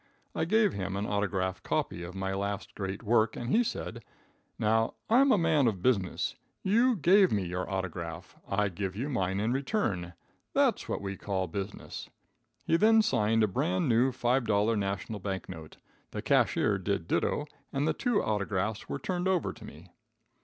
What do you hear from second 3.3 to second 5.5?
and he said: "Now, I'm a